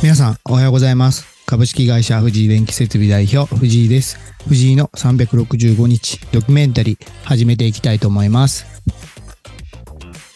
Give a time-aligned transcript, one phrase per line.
[0.00, 1.26] 皆さんおはようございます。
[1.44, 4.16] 株式会社藤井電気設備代表藤井です。
[4.48, 8.64] 藤井の365日ドキュメンタリー始めていきたいと思います。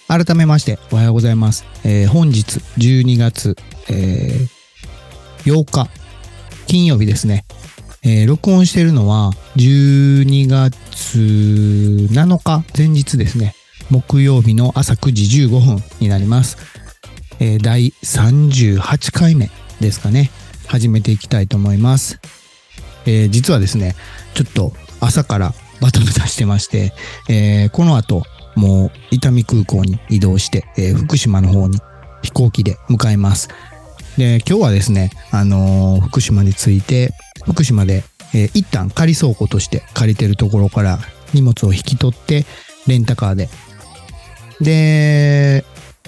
[0.08, 3.56] 改めましておはようございます、えー本日12月、
[3.88, 4.48] えー
[5.44, 5.88] 8日
[6.66, 7.44] 金曜日ですね、
[8.02, 13.54] えー録音しているのは12月7日前日ですね。
[13.90, 16.56] 木曜日の朝9時15分になります。
[17.40, 19.50] えー第38回目
[19.80, 20.30] ですかね。
[20.66, 22.20] 始めていきたいと思います、
[23.04, 23.94] えー実はですね
[24.34, 26.92] ちょっと朝からバタバタしてまして、
[27.28, 28.22] えーこの後
[28.54, 31.78] もう伊丹空港に移動して、えー福島の方に
[32.22, 33.48] 飛行機で向かいます。
[34.16, 37.12] で今日はですね、あのー福島に着いて
[37.44, 40.98] 福島で、えー一旦仮倉庫として借りてるところから
[41.34, 42.44] 荷物を引き取って
[42.86, 43.48] レンタカーで。
[44.60, 45.64] で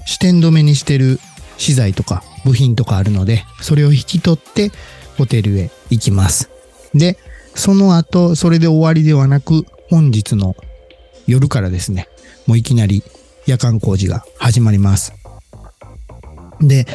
[0.07, 1.19] 支店止めにしてる
[1.57, 4.71] 資材とか部品とかあるので、それを引き取って
[5.17, 6.51] ホテルへ行きます。
[6.95, 7.19] で、
[7.55, 10.57] その後、それで終わりではなく、本日の
[11.27, 12.09] 夜からですね、
[12.47, 13.03] もういきなり
[13.47, 15.13] 夜間工事が始まります。
[16.61, 16.87] で、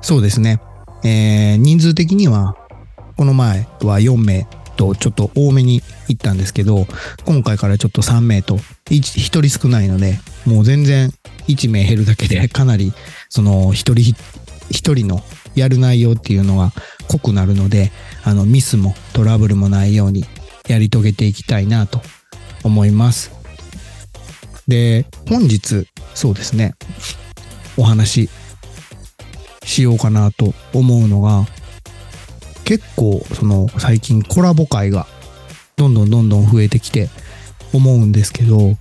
[0.00, 0.60] そうですね、
[1.04, 2.56] えー人数的には、
[3.16, 6.86] この前は4名とちょっと多めに行ったんですけど、
[7.24, 11.10] 今回からちょっと3名と1、1人少ないので、もう全然
[11.48, 12.92] 1名減るだけで かなり
[13.28, 14.14] その一人
[14.70, 15.22] 一人の
[15.54, 16.72] やる内容っていうのが
[17.08, 17.92] 濃くなるので、
[18.24, 20.24] あのミスもトラブルもないように
[20.68, 22.00] やり遂げていきたいなと
[22.62, 23.30] 思います。
[24.68, 26.74] で、本日、そうですね、
[27.76, 28.30] お話し
[29.64, 31.46] しようかなと思うのが、
[32.64, 35.06] 結構その最近コラボ会が
[35.76, 37.08] どんどんどんどん増えてきて
[37.72, 38.76] 思うんですけど、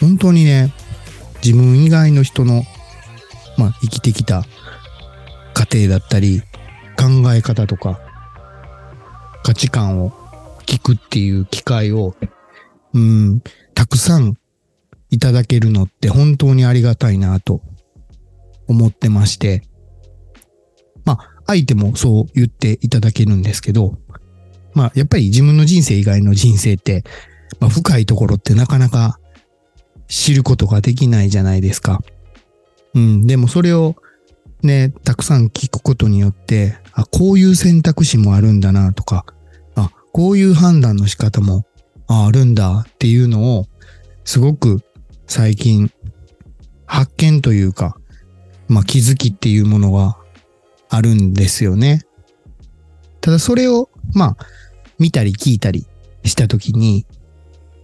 [0.00, 0.72] 本当にね、
[1.42, 2.62] 自分以外の人の、
[3.56, 4.44] まあ、生きてきた
[5.54, 6.42] 過程だったり、
[6.96, 8.00] 考え方とか、
[9.44, 10.10] 価値観を
[10.66, 12.14] 聞くっていう機会を、
[12.94, 13.42] うん、
[13.74, 14.36] たくさん
[15.10, 17.62] いただけるのって本当にありがたいなと
[18.66, 19.62] 思ってまして、
[21.04, 23.98] まあ、相手もそう言っていただけるんですけど、
[24.78, 27.02] まあ、やっぱり自分の人生以外の人生って、
[27.58, 29.18] まあ、深いところってなかなか
[30.06, 32.00] 知ることができないじゃないですか。
[32.94, 33.96] うん、でもそれを
[34.62, 39.26] ね、たくさん聞くことによって、あ、こういう選択肢もあるんだなとか、
[39.74, 41.66] あ、こういう判断の仕方も
[42.06, 43.66] あるんだっていうのを、
[44.24, 44.80] すごく
[45.26, 45.90] 最近
[46.86, 47.96] 発見というか、
[48.68, 50.18] まあ気づきっていうものが
[50.88, 52.02] あるんですよね。
[53.20, 54.46] ただそれを、まあ、
[54.98, 55.86] 見たり聞いたり
[56.24, 57.06] したときに、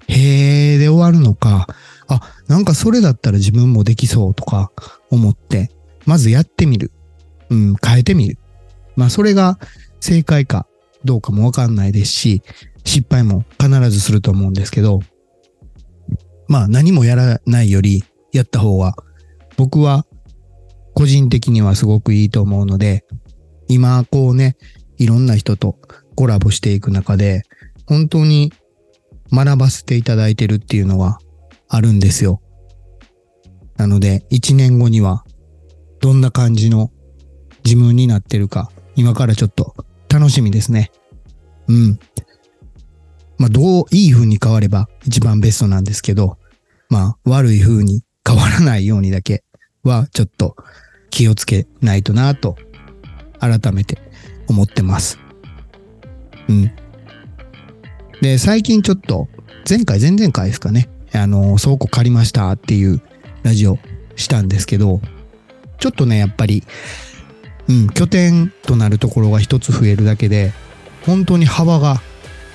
[0.09, 1.67] へーで終わるのか、
[2.09, 4.71] あ、なんかそれだったら自分もできそうとか
[5.11, 5.71] 思って、
[6.07, 6.91] まずやってみる。
[7.51, 8.39] うん、変えてみる。
[8.97, 9.59] まあそれが
[10.01, 10.67] 正解か
[11.05, 12.43] どうかもわかんないですし、
[12.85, 15.01] 失敗も必ずすると思うんですけど、
[16.49, 18.95] まあ何もやらないよりやった方が
[19.57, 20.05] 僕は
[20.95, 23.05] 個人的にはすごくいいと思うので、
[23.69, 24.57] 今こうね、
[24.99, 25.79] いろんな人と
[26.15, 27.43] コラボしていく中で、
[27.87, 28.53] 本当に
[29.33, 31.19] 学ばせていただいてるっていうのは
[31.69, 32.41] あるんですよ。
[33.77, 35.25] なので、一年後には
[36.01, 36.91] どんな感じの
[37.65, 39.75] 自分になってるか、今からちょっと
[40.09, 40.93] 楽しみですね。
[41.69, 41.99] うん。
[43.39, 46.39] まあ、どう、いい風に変われば一番ベストなんですけど、
[46.89, 49.43] まあ、悪い風に変わらないようにだけ
[49.83, 50.57] は、ちょっと
[51.11, 52.57] 気をつけないとなと、
[53.41, 53.99] 改めて
[54.49, 55.24] 思ってます。
[58.25, 59.29] で、最近ちょっと、
[59.69, 63.03] 前回、前々回ですかね、あの、倉庫借りましたっていう
[63.43, 63.79] ラジオ
[64.17, 65.01] したんですけど、
[65.79, 66.65] ちょっとね、やっぱり、
[67.69, 70.53] うん、拠点となるところが一つ増えるだけで、
[71.05, 72.01] 本当に幅が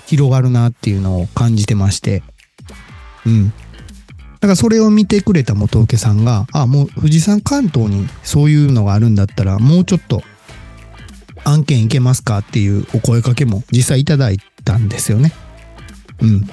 [0.07, 2.23] 広がるなっていうのを感じてまして、
[3.25, 3.49] うん。
[4.39, 10.23] だからそれを見てくれた元請けさんが、あ、もう富士山関東にそういうのがあるんだったら、もうちょっと
[11.49, 15.33] 案件いけますかっていうお声かけも実際いただいたんですよね。
[16.21, 16.49] うん。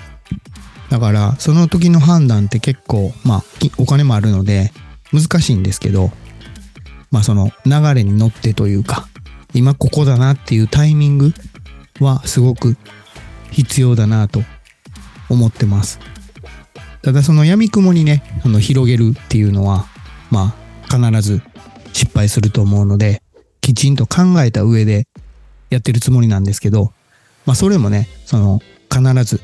[0.90, 3.44] だから、その時の判断って結構、まあ、
[3.78, 4.72] お金もあるので、
[5.12, 6.10] 難しいんですけど、
[7.10, 9.08] まあその流れに乗ってというか、
[9.54, 11.32] 今ここだなっていうタイミング
[12.00, 12.76] はすごく
[13.50, 14.42] 必要だなと
[15.28, 15.98] 思ってます。
[17.02, 19.86] ただその闇雲にね、あの広げるっていうのは、
[20.30, 20.54] ま
[20.88, 21.42] あ必ず
[21.92, 23.22] 失敗すると思うので、
[23.66, 25.08] きちんと考えた上で
[25.70, 26.92] やってるつもりなんですけど、
[27.46, 28.60] まあそれもね、その
[28.92, 29.40] 必ず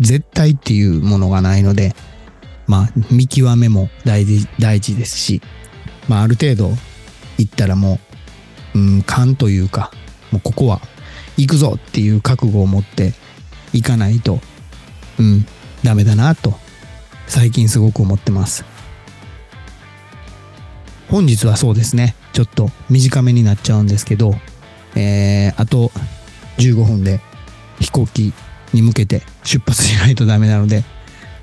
[0.00, 1.94] 絶対っていうものがないので、
[2.66, 5.42] まあ見極めも大事大事ですし、
[6.08, 6.70] まあある程度
[7.36, 8.00] いったらも
[8.74, 9.90] ううん、勘というか、
[10.30, 10.80] もうここは
[11.36, 13.12] 行くぞっていう覚悟を持って
[13.74, 14.40] いかないと、
[15.18, 15.46] うん、
[15.84, 16.54] ダメだなと、
[17.26, 18.64] 最近すごく思ってます。
[21.10, 24.34] 本日はそうですね、ちょっと短めになっちゃうんですけど、
[24.94, 25.90] えー、あと
[26.58, 27.20] 15分で
[27.80, 28.32] 飛行機
[28.72, 30.84] に向けて出発しないとダメなので、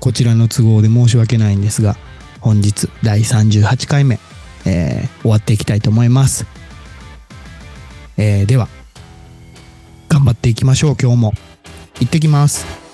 [0.00, 1.96] こちらの都合で申し訳ないんですが、
[2.40, 4.18] 本日第38回目、
[4.64, 6.46] えー終わっていきたいと思います。
[8.16, 8.68] えーでは、
[10.08, 11.32] 頑張っていきましょう、今日も。
[11.98, 12.85] 行ってきます。